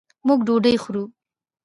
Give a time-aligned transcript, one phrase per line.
[0.27, 1.03] موږ ډوډۍ خورو